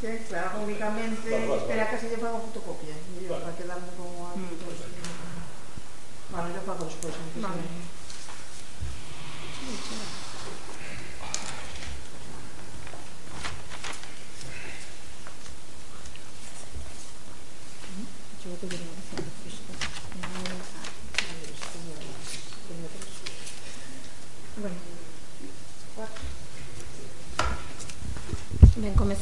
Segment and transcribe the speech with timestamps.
[0.00, 4.36] Que, claro, únicamente espera que se lle faga fotocopia, e eu, para quedarme como a...
[4.36, 4.58] Mm.
[6.28, 7.62] Bueno, yo pago eu despois, antes vale.
[7.62, 7.95] de...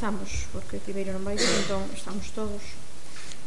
[0.04, 2.60] comezamos, porque primeiro non vai, entón estamos todos.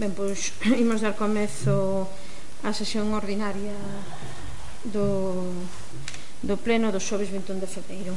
[0.01, 2.09] Ben, pois, imos dar comezo
[2.65, 3.77] a sesión ordinaria
[4.89, 5.53] do,
[6.41, 8.13] do pleno do xoves 21 de febreiro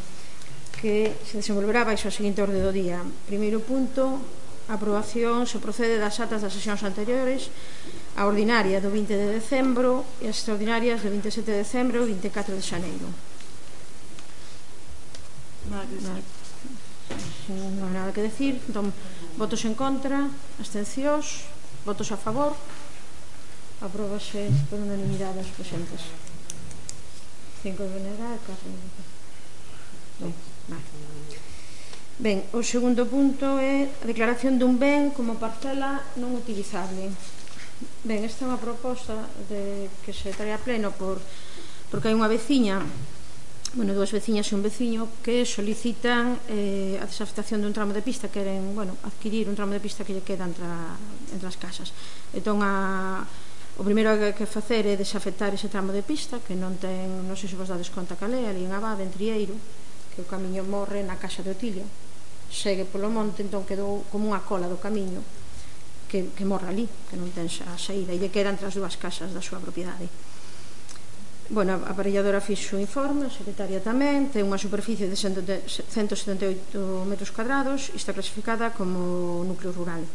[0.80, 3.04] que se desenvolverá baixo o seguinte orde do día.
[3.28, 4.24] Primeiro punto,
[4.72, 7.52] aprobación se procede das atas das sesións anteriores
[8.16, 12.56] a ordinaria do 20 de decembro e as extraordinarias do 27 de decembro e 24
[12.56, 13.08] de xaneiro.
[15.68, 16.39] Magris
[17.50, 18.94] non hai nada que decir entón,
[19.34, 20.30] votos en contra
[20.62, 21.50] abstencións,
[21.82, 22.54] votos a favor
[23.80, 26.02] aprobase por unanimidade as presentes.
[27.62, 28.78] 5 de venera e 4 de
[30.20, 30.32] ben,
[30.68, 30.86] vale.
[32.20, 37.12] ben, o segundo punto é a declaración dun ben como parcela non utilizable.
[38.04, 39.16] Ben, esta é unha proposta
[39.48, 41.20] de que se trae a pleno por
[41.90, 42.80] porque hai unha veciña
[43.74, 48.26] bueno, dúas veciñas e un veciño que solicitan eh, a desafectación dun tramo de pista,
[48.26, 50.98] queren, bueno, adquirir un tramo de pista que lle queda entre, a,
[51.30, 51.94] entre as casas.
[52.34, 53.22] Entón, a,
[53.78, 57.30] o primeiro que hai que facer é desafectar ese tramo de pista, que non ten,
[57.30, 59.54] non sei se vos dades conta calé ali en Abade, en Trieiro,
[60.10, 61.86] que o camiño morre na casa de Otilio
[62.50, 65.22] segue polo monte, entón quedou como unha cola do camiño
[66.10, 68.98] que, que morre ali, que non ten a saída, e lle queda entre as dúas
[68.98, 70.10] casas da súa propiedade.
[71.50, 76.78] Bueno, a aparelladora fixo o informe, a secretaria tamén, ten unha superficie de 178
[77.10, 80.06] metros cuadrados e está clasificada como núcleo rural.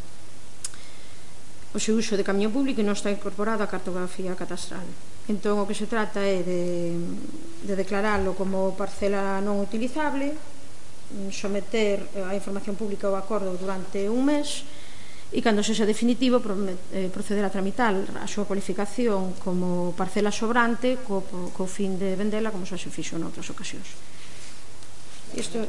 [1.75, 4.87] O seu uso de camión público non está incorporado á cartografía catastral.
[5.27, 6.95] Entón, o que se trata é de,
[7.67, 10.39] de declararlo como parcela non utilizable,
[11.35, 14.63] someter a información pública ao acordo durante un mes
[15.35, 21.27] e cando sexa definitivo eh, proceder a tramitar a súa cualificación como parcela sobrante co,
[21.27, 23.99] co fin de vendela como xa se fixo noutras ocasións.
[25.35, 25.59] Isto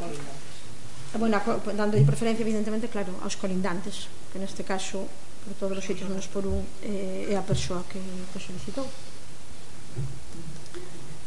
[1.18, 1.42] bueno,
[1.74, 5.02] dando preferencia evidentemente claro aos colindantes, que neste caso
[5.42, 8.86] por todos os sitios menos por un eh, é a persoa que, que solicitou.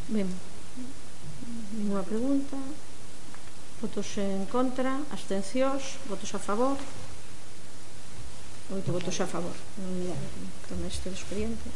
[0.08, 0.32] Ben,
[1.76, 2.56] ninguna pregunta,
[3.84, 6.80] votos en contra, abstencións, votos a favor,
[8.72, 10.28] oito votos a favor non unidade
[10.70, 11.70] tamén este expediente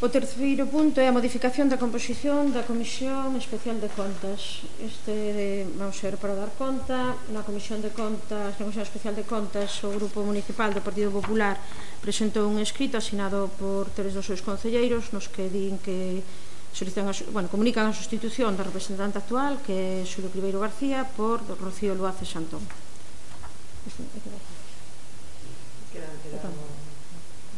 [0.00, 4.64] O terceiro punto é a modificación da composición da Comisión Especial de Contas.
[4.80, 9.28] Este de, vamos ser para dar conta, na Comisión de Contas, na Comisión Especial de
[9.28, 11.60] Contas, o Grupo Municipal do Partido Popular
[12.00, 16.24] presentou un escrito asinado por tres dos seus concelleiros nos que din que
[16.72, 21.42] solicitan a, bueno, comunican a sustitución da representante actual que é Xulio Cribeiro García por
[21.58, 22.62] Rocío Luace Xantón.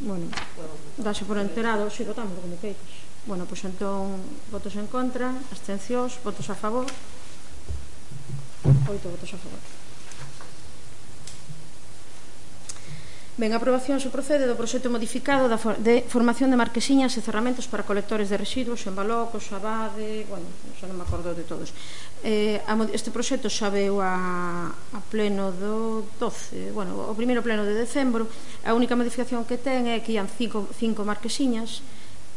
[0.01, 0.27] Bueno
[0.99, 1.91] dase por enterado.
[1.91, 2.81] Si votamos como queiras
[3.25, 4.19] bueno, pois pues, entón
[4.51, 6.91] votos en contra abstencións, votos a favor.
[8.91, 9.63] Oito votos a favor.
[13.43, 17.27] Ben, a aprobación se procede do proxecto modificado da for de formación de marquesiñas e
[17.27, 20.47] cerramentos para colectores de residuos en Balocos, Xabade, bueno,
[20.79, 21.75] xa non me acordo de todos.
[22.23, 27.67] Eh, a, este proxecto xa veu a, a pleno do 12, bueno, o primeiro pleno
[27.67, 28.31] de decembro,
[28.63, 31.83] a única modificación que ten é que ian cinco, cinco marquesiñas,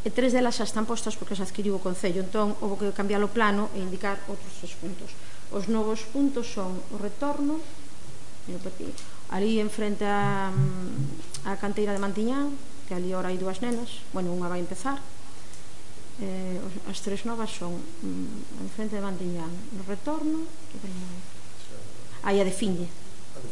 [0.02, 3.22] e tres delas xa están postas porque xa adquiriu o Concello, entón houve que cambiar
[3.22, 5.14] o plano e indicar outros tres puntos.
[5.54, 7.62] Os novos puntos son o retorno,
[8.50, 8.62] e o
[9.30, 12.54] ali enfrente a, mm, a canteira de Mantiñán,
[12.86, 15.02] que ali ora hai dúas nenas, bueno, unha vai empezar,
[16.22, 20.46] eh, as tres novas son mm, enfrente de Mantiñán, no retorno.
[22.26, 22.88] Aí a de Finlle.
[23.36, 23.50] A de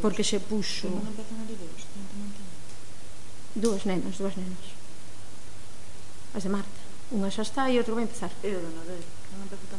[0.00, 0.88] Porque se puxo...
[3.54, 4.64] Dúas nenas, dúas nenas.
[6.32, 6.80] As de Marta.
[7.12, 8.32] Unha xa está e outra vai empezar.
[8.40, 9.04] E o de Nadel.
[9.36, 9.71] Non empezou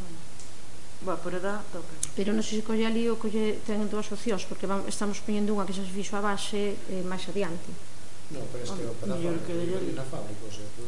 [1.04, 1.60] Bueno, por edad,
[2.16, 5.52] Pero non sei se colle ali ou colle ten dúas opcións, porque vamos, estamos poñendo
[5.52, 7.68] unha que xa se fixo a base eh, máis adiante.
[8.32, 10.82] Non, pero este o para fábrica, vive na fábrica, o sea, tú...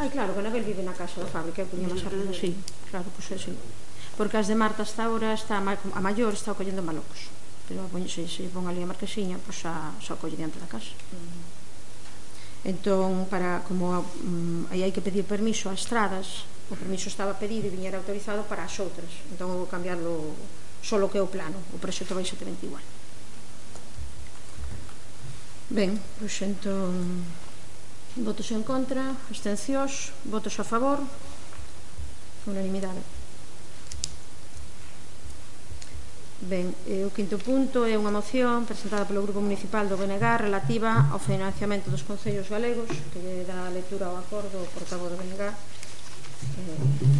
[0.00, 2.56] Ai, claro, que Nabel vive na casa da fábrica, puña máis arriba, sí,
[2.88, 3.52] claro, pois pues, sí.
[4.16, 7.28] Porque as de Marta hasta ahora está a maior está collendo malocos.
[7.68, 10.70] Pero poño, se, se pon ali a marquesiña, pois pues, xa, xa colle diante da
[10.70, 10.96] casa.
[12.62, 17.66] Entón, para, como um, aí hai que pedir permiso a estradas, o permiso estaba pedido
[17.66, 19.10] e viñera autorizado para as outras.
[19.34, 20.38] Entón eu vou cambiarlo
[20.80, 21.58] solo que é o plano.
[21.74, 22.82] O proxecto vai exactamente igual.
[25.70, 27.26] Ben, pois entón
[28.18, 31.02] votos en contra abstencións, votos a favor
[32.46, 33.02] unanimidade.
[36.40, 41.12] Ben, e o quinto punto é unha moción presentada polo Grupo Municipal do BNG relativa
[41.12, 45.52] ao financiamento dos Concellos Galegos que dá lectura ao acordo o portavoz do BNG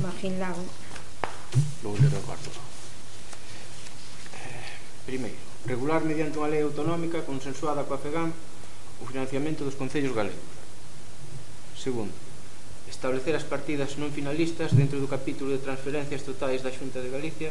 [0.02, 0.64] Martin Lago.
[1.82, 2.12] Vou ler
[4.34, 4.70] Eh,
[5.06, 8.30] Primeiro, regular mediante unha lei autonómica consensuada coa FEGAM
[9.00, 10.44] o financiamento dos concellos galegos.
[11.74, 12.12] Segundo,
[12.86, 17.50] establecer as partidas non finalistas dentro do capítulo de transferencias totais da Xunta de Galicia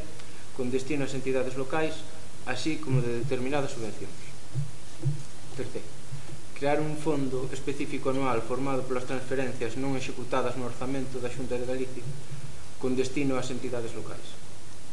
[0.53, 2.05] con destino ás entidades locais,
[2.45, 4.13] así como de determinadas subvencións.
[5.57, 5.89] Terceiro,
[6.59, 11.63] crear un fondo específico anual formado polas transferencias non executadas no orzamento da Xunta de
[11.63, 12.03] Galicia
[12.83, 14.35] con destino ás entidades locais.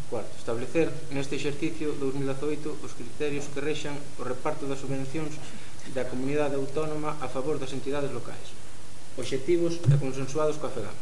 [0.06, 5.34] Cuarto, establecer neste exercicio 2018 os criterios que rexan o reparto das subvencións
[5.90, 8.54] da comunidade autónoma a favor das entidades locais,
[9.18, 10.94] obxectivos e consensuados coa FEGAM.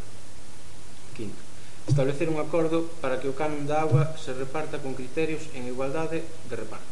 [1.13, 1.45] Quinto,
[1.85, 6.25] establecer un acordo para que o canon da agua se reparta con criterios en igualdade
[6.49, 6.89] de reparto.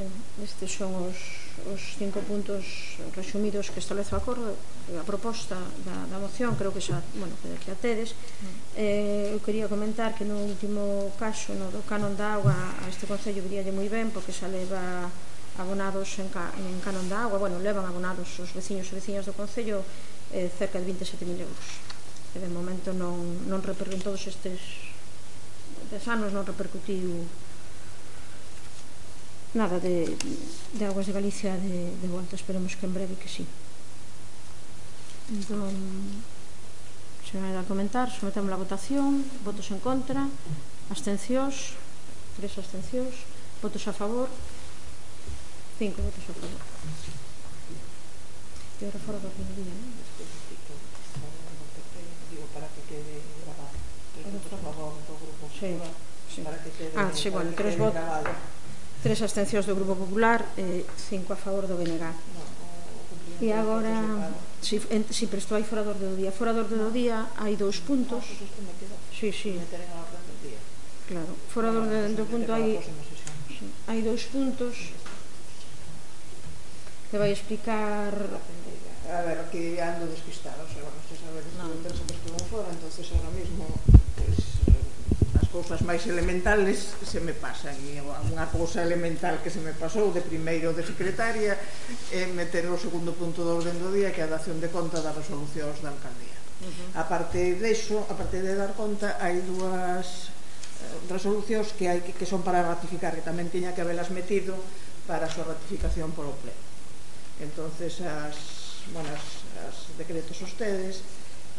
[0.00, 0.08] Ben,
[0.40, 4.52] estes son os os cinco puntos resumidos que establece o acordo
[4.92, 5.56] a proposta
[5.86, 8.12] da, da moción creo que xa, bueno, que, que a tedes.
[8.76, 13.06] Eh, eu quería comentar que no último caso no do canon da agua a este
[13.06, 15.08] Concello viríalle moi ben porque xa leva
[15.56, 19.32] abonados en, ca, en canon da agua bueno, levan abonados os veciños e veciñas do
[19.32, 19.86] Concello
[20.34, 21.66] eh, cerca de 27.000 euros.
[22.34, 24.58] E de momento non, non repercutiu todos estes,
[25.86, 27.24] estes anos non repercutiu
[29.54, 30.10] nada de,
[30.74, 33.46] de Aguas de Galicia de, de volta, esperemos que en breve que sí.
[35.30, 35.72] Entón,
[37.24, 40.26] se non a comentar, sometemos a votación, votos en contra,
[40.90, 41.78] abstencións,
[42.36, 43.14] tres abstencións,
[43.62, 44.28] votos a favor,
[45.78, 46.62] cinco votos a favor.
[48.78, 49.90] E agora fora do primeiro día, non?
[52.28, 53.78] Digo, para que quede grabado.
[54.18, 55.46] Tres votos a favor do grupo.
[55.54, 55.70] Sí,
[56.28, 56.42] sí.
[56.42, 58.02] Para que quede, ah, sí, bueno, tres votos.
[59.04, 62.00] Tres abstencións do Grupo Popular e cinco a favor do BNG.
[63.44, 64.32] E agora,
[64.64, 66.32] si, en, si pero isto hai fora do do día.
[66.32, 68.24] Fora do do día hai dous puntos.
[69.12, 69.60] Sí, sí.
[71.04, 71.84] Claro, fora do,
[72.16, 72.80] do punto hai
[73.92, 74.96] hai dous puntos
[77.12, 78.08] que vai explicar
[79.04, 81.68] A ver, que ando despistada, o sea, bueno, xa sabes, no.
[81.76, 83.68] que non fora, entonces ahora mismo
[85.54, 90.18] cousas máis elementales se me pasan e unha cousa elemental que se me pasou de
[90.18, 91.54] primeiro de secretaria
[92.10, 94.98] é meter o segundo punto do orden do día que é a dación de conta
[94.98, 96.98] das resolucións da alcaldía uh -huh.
[96.98, 100.34] a parte deso, a parte de dar conta hai dúas
[100.82, 104.58] eh, resolucións que hai que, que son para ratificar que tamén tiña que habelas metido
[105.06, 106.58] para a súa ratificación polo pleno
[107.38, 111.06] entonces as, bueno, as, as decretos ustedes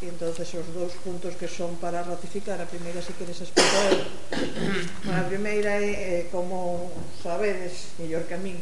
[0.03, 3.95] e entonces os dous puntos que son para ratificar a primeira se queres explicar
[5.07, 6.91] bueno, a primeira é, é como
[7.23, 8.59] sabedes, mellor que a min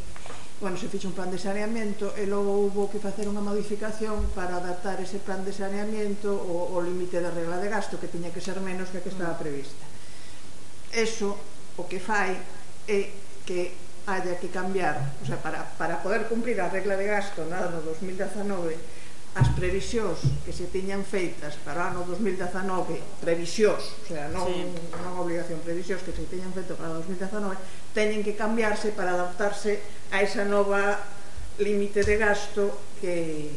[0.62, 4.62] bueno, se fixe un plan de saneamento e logo houve que facer unha modificación para
[4.62, 8.40] adaptar ese plan de saneamento ao, o límite da regla de gasto que tiña que
[8.40, 9.84] ser menos que a que estaba prevista.
[10.94, 11.36] Eso
[11.76, 12.38] o que fai
[12.88, 13.12] é
[13.44, 13.76] que
[14.08, 17.84] haya que cambiar, o sea, para, para poder cumprir a regla de gasto nada no
[17.84, 19.03] 2019
[19.34, 24.62] as previsións que se tiñan feitas para o ano 2019, previsións, o sea, non, sí.
[25.02, 27.58] non obligación, previsións que se tiñan feito para 2019,
[27.98, 29.82] teñen que cambiarse para adaptarse
[30.14, 31.02] a esa nova
[31.58, 33.50] límite de gasto que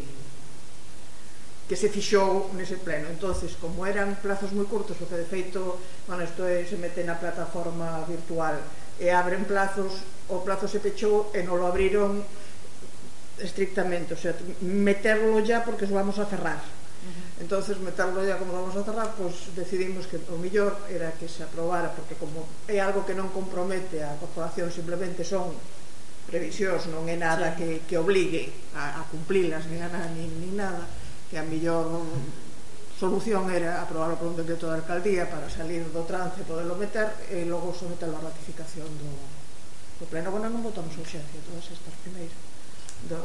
[1.66, 3.11] que se fixou nese pleno.
[3.11, 7.18] Entonces, como eran plazos moi curtos, porque de feito, bueno, isto é, se mete na
[7.18, 8.54] plataforma virtual
[9.02, 12.23] e abren plazos, o plazo se pechou e non lo abriron
[13.38, 16.57] estrictamente, o sea, meterlo ya porque os vamos a cerrar.
[16.57, 17.43] Uh -huh.
[17.43, 21.45] Entonces, meterlo ya como vamos a cerrar, pues decidimos que o millor era que se
[21.45, 25.52] aprobara, porque como é algo que non compromete a corporación, simplemente son
[26.26, 27.62] previsións, non é nada sí.
[27.62, 30.88] que, que obligue a, a cumplilas, ni, nada, ni, ni nada,
[31.31, 31.87] que a millor
[32.99, 36.75] solución era aprobarlo por un decreto da de alcaldía para salir do trance e poderlo
[36.81, 39.12] meter e logo someterlo a ratificación do,
[40.00, 40.33] do pleno.
[40.33, 42.55] Bueno, non votamos urxencia todas estas primeiras
[43.05, 43.21] da,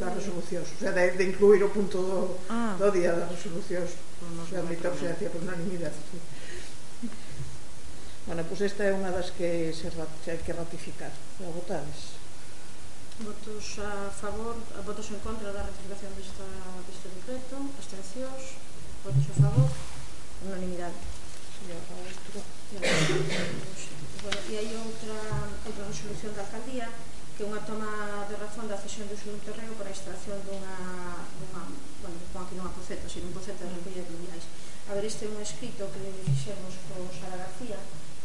[0.00, 2.20] das resolucións, o sea, de, de incluir o punto do,
[2.50, 2.74] ah.
[2.76, 5.96] do día das resolucións, o sea, admite obxencia por unanimidade.
[6.10, 6.18] Sí.
[8.26, 11.14] Bueno, pois pues esta é unha das que se, se hai que ratificar.
[11.38, 12.18] A votades.
[13.22, 16.44] Votos a favor, votos en contra da ratificación desta,
[16.90, 18.58] deste decreto, abstencións,
[19.06, 19.70] votos a favor,
[20.42, 20.98] unanimidade.
[24.50, 25.18] E hai outra,
[25.62, 26.90] outra resolución da alcaldía
[27.36, 31.20] que unha toma de razón da cesión de uso dun terreo para a extracción dunha,
[31.36, 31.68] dunha
[32.00, 34.48] bueno, pon aquí non poceta, sino un poceta de recollida de minerais.
[34.88, 37.76] A ver, este é un escrito que le fixemos co Sara García,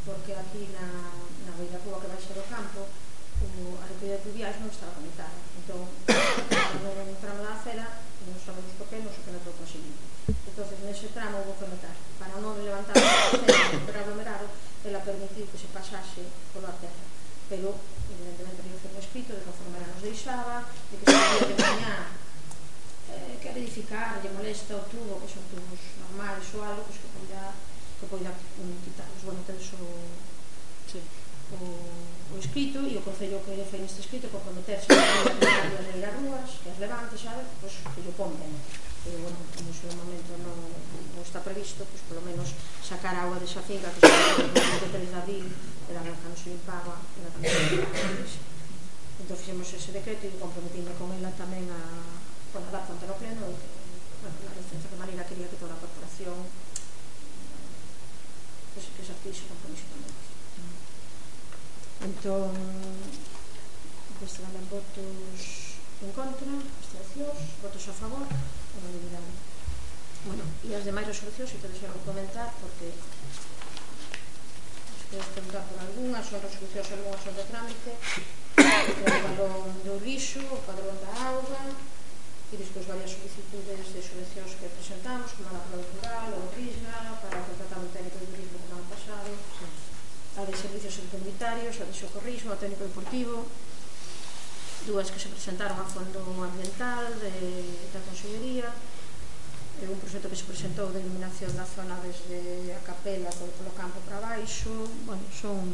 [0.08, 1.12] porque aquí na,
[1.44, 5.36] na Beira Rúa que baixa do campo, o, a recollida de minerais non estaba conectada.
[5.60, 5.84] Entón,
[6.72, 7.86] cando entramos na acera,
[8.24, 10.08] non sabemos por que, non sei que na topa seguinte.
[10.32, 11.92] Entón, nese tramo vou conectar.
[12.16, 14.48] Para non levantar a acera, para aglomerado,
[14.88, 16.24] ela permitiu que se pasase
[16.56, 17.12] pola terra
[17.52, 17.76] pero
[18.08, 21.56] evidentemente había un escrito de que a forma nos deixaba, de que se había de
[21.60, 21.96] mañá
[23.12, 27.12] eh, quer edificar, lle molesta o tubo, que son tubos normales ou algo, pues, que
[27.12, 27.52] poida,
[28.00, 29.20] que poida um, quitarlos.
[29.28, 29.84] Bueno, tenes o,
[30.88, 31.04] sí.
[31.52, 31.60] o,
[32.32, 34.96] o escrito e o concello que fai neste escrito comprometerse a
[36.08, 38.56] as rúas, que as levante, sabe, pois pues, que pon pongan
[39.02, 40.54] e, bueno, como se momento non,
[41.18, 42.54] non está previsto, pois polo menos
[42.86, 45.46] sacar agua de finca que xa o 23 de abril
[45.90, 47.98] era a non se limpaba, era a non se limpaba.
[49.22, 51.82] Entón fixemos ese decreto e comprometíme con ela tamén a,
[52.54, 53.58] bueno, a dar conta no pleno e
[54.22, 56.38] bueno, a licenza que Marina quería que toda a corporación
[58.78, 60.14] pois, que se adquirse compromiso tamén.
[62.06, 62.54] Entón,
[64.22, 65.71] desde tamén votos
[66.02, 66.50] en contra,
[66.82, 69.32] abstencións, votos a favor, unanimidade.
[70.26, 72.90] Bueno, e as demais resolucións, se te xeron comentar, porque
[74.98, 80.42] se queres preguntar por algunha, son resolucións, algunhas son de trámite, o padrón do lixo,
[80.42, 81.70] o padrón da auga,
[82.50, 87.14] e despois varias solicitudes de subvencións que presentamos, como a da Prova Rural, o Risna,
[87.22, 91.94] para o Contratamento Técnico de Turismo que ano pasado, a de Servicios Comunitarios, a de
[91.94, 93.46] Socorrismo, a Técnico Deportivo,
[94.86, 97.34] dúas que se presentaron a Fondo Ambiental de,
[97.94, 98.70] da Consellería,
[99.82, 103.74] e un proxecto que se presentou de iluminación da zona desde a capela polo, polo
[103.74, 104.70] campo para baixo,
[105.10, 105.66] bueno, son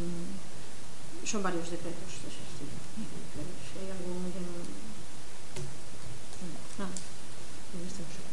[1.28, 2.72] son varios decretos dese estilo.
[3.68, 4.64] Se hai algún de nada.
[6.88, 8.28] Non este non sei.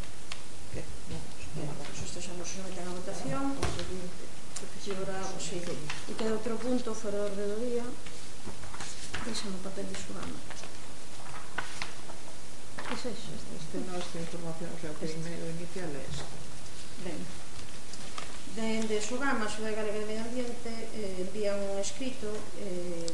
[0.71, 0.83] Que?
[1.11, 1.19] Non,
[1.91, 3.59] este xa non se meten a votación.
[3.59, 5.19] O que xora.
[6.07, 7.83] E queda outro punto fora do orde do día.
[9.25, 10.37] Deixa-me o papel de xogama.
[12.77, 13.09] Que é xa?
[13.57, 16.29] Este non esta información, o sea, o primeiro inicial é este.
[17.01, 17.21] Ben.
[18.53, 22.29] Dende Sugama, Xudai Galega de Medio Ambiente, eh, envían un escrito
[22.61, 23.09] eh,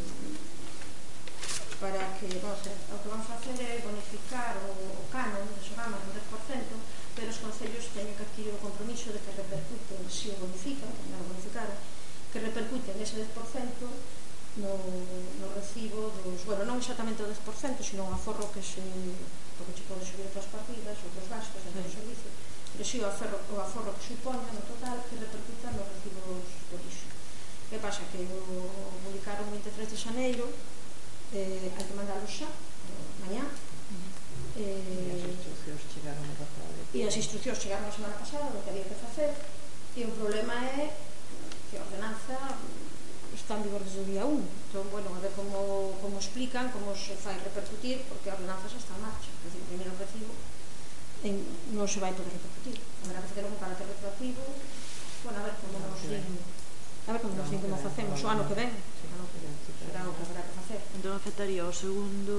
[1.79, 5.95] para que, vamos, o que vamos a facer é bonificar o, o canon de Sogama
[5.95, 6.27] un 10%,
[7.15, 10.91] pero os concellos teñen que adquirir o compromiso de que repercuten, se si o bonifican,
[11.07, 11.79] non o bonificaron,
[12.35, 13.31] que repercuten ese 10%
[14.57, 14.75] no,
[15.39, 18.83] no recibo dos, bueno, non exactamente o 10%, sino un aforro que se,
[19.55, 21.99] porque se pode subir outras partidas, outros gastos, outros sí.
[22.03, 22.33] servicios,
[22.75, 26.43] pero si sí, o, aforro, o aforro que supoña no total que repercuta nos recibos
[26.67, 27.07] do lixo.
[27.71, 28.03] Que pasa?
[28.11, 30.47] Que o publicaron 23 de xaneiro,
[31.31, 32.51] eh, hai que mandalo xa,
[33.23, 33.47] mañá,
[34.57, 36.75] Eh, e as instruccións chegaron a pasada.
[36.91, 39.31] E as instruccións chegaron a semana pasada do que había que facer,
[39.95, 40.91] e o problema é
[41.71, 42.37] que a ordenanza
[43.51, 44.39] cambio desde o día 1.
[44.39, 48.79] Entón, bueno, a ver como, como explican, como se fai repercutir, porque a ordenanza xa
[48.79, 49.27] está en marcha.
[49.27, 50.31] É dicir, o primeiro recibo
[51.27, 51.35] en,
[51.75, 52.79] non se vai poder repercutir.
[53.03, 54.43] Habrá que ter un carácter retroactivo,
[55.27, 58.47] bueno, a ver como nos din, a ver como nos din como facemos o ano
[58.47, 60.81] que ven será o que será o que habrá que facer.
[60.95, 62.37] Entón afectaría o segundo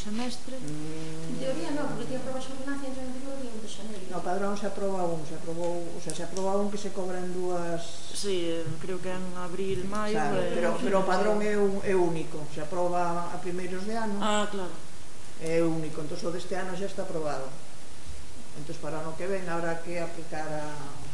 [0.00, 0.56] semestre?
[0.56, 1.30] Mm.
[1.30, 4.04] En teoría non, porque tiña probas ordenancia entre o e o 1 de xaneiro.
[4.08, 7.28] No, padrón se aproba un, se aprobou, o sea, se aproba un que se cobran
[7.36, 7.84] dúas...
[8.16, 10.16] Sí, creo que en abril, maio...
[10.16, 13.94] Claro, eh, pero, pero o padrón é, un, é único, se aproba a primeiros de
[13.94, 14.16] ano.
[14.18, 14.74] Ah, claro.
[15.38, 17.46] É único, entón o deste ano xa está aprobado.
[18.58, 20.66] Entón para o ano que ven habrá que aplicar a...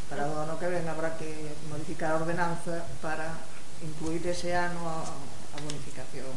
[0.08, 1.28] Para o ano que ven habrá que
[1.68, 3.36] modificar a ordenanza para
[3.84, 6.34] incluir ese ano a, a bonificación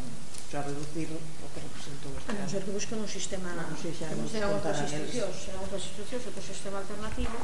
[0.47, 2.39] xa reducir o que representou este ano.
[2.39, 5.35] A non ser que busquen un sistema non, sei, xa que non será outras institucións,
[5.35, 7.37] será outras institucións, outro sistema alternativo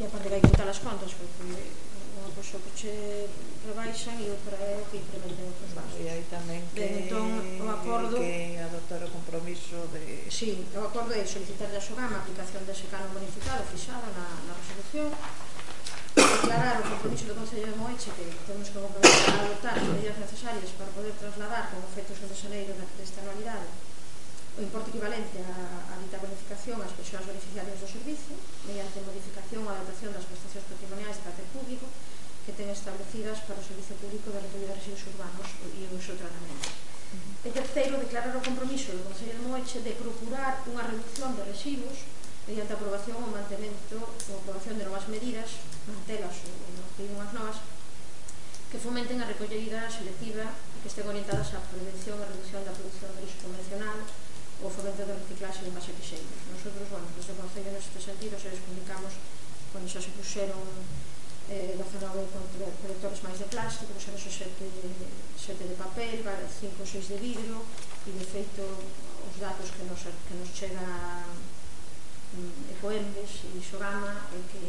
[0.00, 2.94] e aparte que hai que contar as contas porque eh, unha cosa que che
[3.68, 5.94] rebaixan e outra é que incrementen outros bases.
[6.00, 7.28] E hai tamén que, de, entón,
[7.62, 10.26] o acordo, que adoptar o compromiso de...
[10.26, 14.52] Sí, o acordo é solicitar da xogama a aplicación dese canon bonificado fixado na, na
[14.58, 15.12] resolución
[16.40, 20.16] aclarar o compromiso do Consello de Moeche que temos que comprometer a adoptar as medidas
[20.16, 23.68] necesarias para poder trasladar con efectos de xaneiro desta anualidade
[24.56, 28.32] o importe equivalente a, a dita bonificación ás persoas beneficiarias do servicio
[28.64, 31.86] mediante modificación ou adaptación das prestacións patrimoniais de carácter público
[32.48, 36.16] que ten establecidas para o Servicio Público de recollida de Residuos Urbanos e o seu
[36.16, 36.72] tratamento.
[37.44, 42.08] E terceiro, declarar o compromiso do Consello de Moeche de procurar unha reducción de residuos
[42.48, 47.58] mediante a aprobación ou mantemento ou aprobación de novas medidas, mantelas ou introducir unhas novas,
[48.70, 53.10] que fomenten a recollida selectiva e que estén orientadas á prevención e reducción da produción
[53.18, 53.98] de lixo convencional
[54.62, 56.38] ou fomento da reciclaxe de envase quixeiros.
[56.52, 59.12] Nosotros, bueno, desde o Concello neste sentido, se les comunicamos
[59.72, 60.62] cando xa se puxeron
[61.50, 62.30] eh, 19
[62.82, 64.90] colectores máis de plástico, xa nos sete, de,
[65.34, 67.58] 7 de papel, 5 ou 6 de vidro,
[68.06, 70.86] e de feito os datos que nos, que nos chega
[72.30, 74.62] Mm, Ecoembes e Xorama e que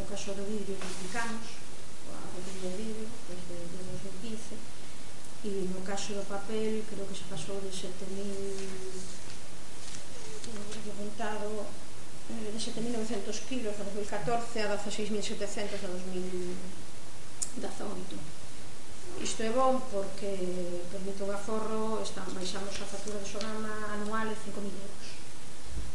[0.00, 1.60] no caso do vídeo duplicamos
[2.08, 3.92] a produción do vidrio desde, desde
[4.24, 4.56] 2015
[5.44, 8.08] e no caso do papel creo que se pasou de 7.000
[10.88, 11.68] levantado
[12.32, 18.16] eh, eh, de 7.900 kilos a 2014 a 16.700 a 2018
[19.20, 24.34] Isto é bom porque permite un aforro, estamos, baixamos a factura de Sogama anual de
[24.40, 25.23] 5.000 euros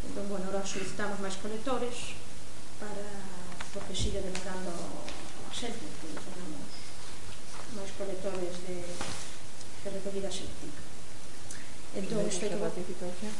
[0.10, 2.18] entón, bueno, ahora solicitamos máis colectores
[2.82, 3.06] para
[3.70, 6.66] porque sigue demandando a xente que tenemos
[7.78, 10.82] máis colectores de, de recollida xenética
[11.94, 13.34] entón, isto é que ratificación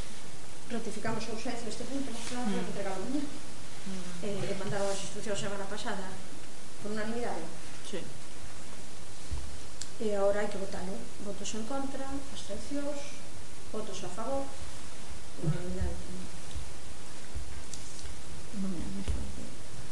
[0.70, 2.54] ratificamos a ausencia este punto máis claro mm.
[2.54, 4.30] que entregado mañá mm.
[4.30, 6.14] eh, mandaba as instruccións semana pasada
[6.86, 7.42] por unanimidade
[7.90, 8.06] sí.
[10.06, 11.02] e agora hai que votar eh?
[11.26, 13.18] votos en contra, abstencións
[13.74, 14.46] votos a favor
[15.42, 15.98] unanimidade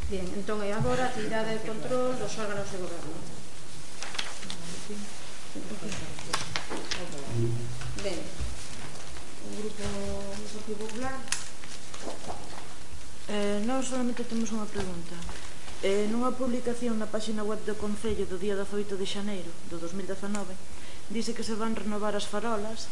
[0.08, 3.18] Bien, entón é agora a actividade de control dos órganos de goberno.
[8.02, 8.20] Ben,
[9.44, 11.18] o grupo do Partido Popular.
[13.28, 15.12] Eh, non solamente temos unha pregunta.
[15.84, 20.50] Eh, nunha publicación na páxina web do Concello do día 18 de xaneiro do 2019
[21.12, 22.88] dice que se van renovar as farolas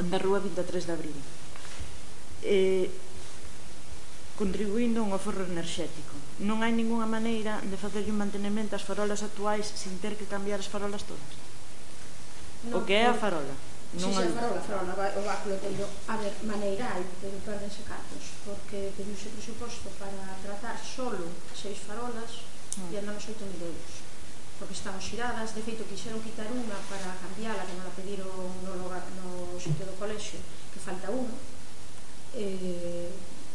[0.00, 1.18] da Rúa 23 de Abril.
[2.42, 2.88] Eh,
[4.36, 6.16] contribuindo a un aforro enerxético.
[6.40, 10.58] Non hai ningunha maneira de facerlle un mantenimento ás farolas actuais sin ter que cambiar
[10.58, 11.32] as farolas todas.
[12.66, 13.54] No, o que é a farola?
[13.98, 15.84] Non si, sí, a farola, farola, vai, o báculo teiro.
[16.08, 21.76] A ver, maneira hai, pero perdense cartos, porque pedimos o presuposto para tratar solo seis
[21.84, 22.48] farolas
[22.80, 22.88] mm.
[22.88, 23.92] e andamos 8.000 euros
[24.62, 28.30] porque están xiradas, de feito quixeron quitar unha para cambiala, que non a pediron
[28.62, 30.38] no, no, no sitio do colexio,
[30.70, 31.34] que falta unha,
[32.38, 33.10] eh,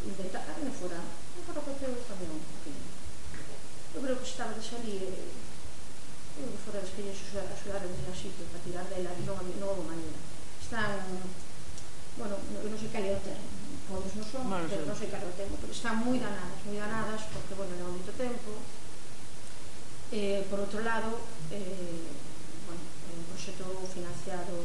[0.06, 2.38] inventar na fura, non para facer un avión,
[3.96, 5.02] eu creo que estaba de salir
[6.38, 9.90] eu que fora das fillas axudar a mesma xito para tirar dela non, non houve
[9.90, 10.22] maneira
[10.62, 11.02] están
[12.14, 13.50] bueno, eu non sei cal é o termo
[13.90, 16.62] pobres non son, bueno, pero non sei cal é o termo pero están moi danadas,
[16.68, 18.52] moi danadas porque, bueno, leva moito tempo.
[20.12, 21.20] Eh, por outro lado
[21.52, 22.08] eh,
[22.64, 24.56] bueno, é un proxecto financiado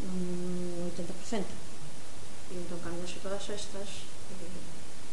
[0.00, 4.15] mm, un 80% e entón cambiase todas estas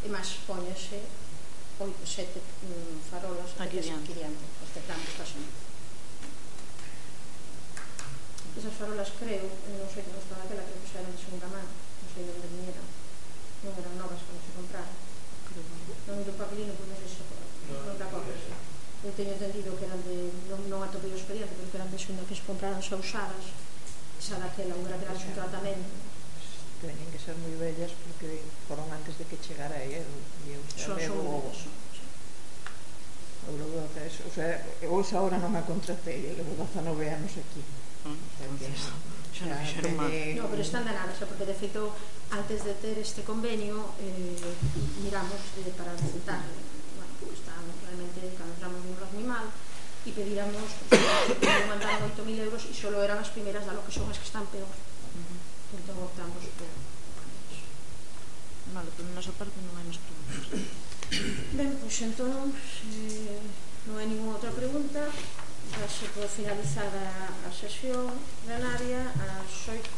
[0.03, 1.83] e máis póñese eh?
[1.83, 5.43] oito, sete mm, farolas aquí diante, aquí diante os que plan está son
[8.53, 11.47] esas farolas creo eh, non sei que nos daquela, creo que xa eran de segunda
[11.49, 12.87] man non sei onde viñeran
[13.63, 14.97] non eran novas cando se compraron.
[16.03, 17.23] Non do papelino pois non sei se
[17.71, 18.35] non da cobra
[19.03, 21.99] eu teño entendido que eran de non, non atopei o expediente pero que eran de
[21.99, 23.45] segunda que se compraron xa usadas
[24.23, 26.12] xa daquela, unha que era un tratamento
[26.83, 30.03] teñen que ser moi bellas porque foron antes de que chegara eu
[30.43, 31.39] e eu xa levo
[33.47, 37.63] eu levo o sea, eu xa ahora non a contratei eu levo 19 anos aquí.
[38.03, 38.91] Mm, entonces,
[39.31, 41.95] xa non fixeron mal no, pero están danadas porque de feito
[42.35, 44.51] antes de ter este convenio eh,
[44.99, 46.43] miramos eh, para visitar.
[46.43, 49.47] Bueno, estábamos realmente un moi mal
[50.03, 54.11] e pediramos pues, mandaron 8.000 euros e só eran as primeiras da lo que son
[54.11, 54.67] as que están peor.
[54.67, 56.71] Uh -huh entón optamos por
[58.73, 60.43] Vale, por nosa parte non hai máis preguntas.
[61.53, 62.49] Ben, pois entón,
[62.89, 63.37] eh,
[63.85, 65.13] non hai ninguna outra pregunta,
[65.85, 68.09] se por finalizada a sesión
[68.45, 69.92] plenaria ás 8